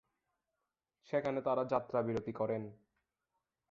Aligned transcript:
সেখানে 1.07 1.39
তারা 1.41 1.63
যাত্রাবিরতি 1.65 2.31
করেন। 2.31 2.63